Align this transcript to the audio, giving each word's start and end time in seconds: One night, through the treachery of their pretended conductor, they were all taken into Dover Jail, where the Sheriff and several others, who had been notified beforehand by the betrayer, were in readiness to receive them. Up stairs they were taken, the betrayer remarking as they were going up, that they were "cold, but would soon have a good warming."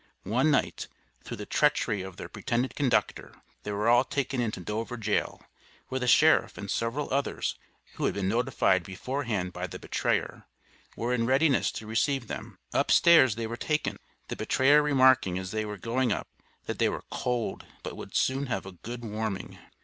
One 0.23 0.49
night, 0.49 0.87
through 1.23 1.37
the 1.37 1.45
treachery 1.45 2.01
of 2.01 2.17
their 2.17 2.27
pretended 2.27 2.73
conductor, 2.75 3.35
they 3.61 3.71
were 3.71 3.87
all 3.87 4.03
taken 4.03 4.41
into 4.41 4.59
Dover 4.59 4.97
Jail, 4.97 5.43
where 5.89 5.99
the 5.99 6.07
Sheriff 6.07 6.57
and 6.57 6.71
several 6.71 7.13
others, 7.13 7.53
who 7.93 8.05
had 8.05 8.15
been 8.15 8.27
notified 8.27 8.81
beforehand 8.83 9.53
by 9.53 9.67
the 9.67 9.77
betrayer, 9.77 10.47
were 10.95 11.13
in 11.13 11.27
readiness 11.27 11.71
to 11.73 11.85
receive 11.85 12.25
them. 12.25 12.57
Up 12.73 12.89
stairs 12.89 13.35
they 13.35 13.45
were 13.45 13.57
taken, 13.57 13.97
the 14.27 14.35
betrayer 14.35 14.81
remarking 14.81 15.37
as 15.37 15.51
they 15.51 15.65
were 15.65 15.77
going 15.77 16.11
up, 16.11 16.27
that 16.65 16.79
they 16.79 16.89
were 16.89 17.03
"cold, 17.11 17.67
but 17.83 17.95
would 17.95 18.15
soon 18.15 18.47
have 18.47 18.65
a 18.65 18.71
good 18.71 19.05
warming." 19.05 19.59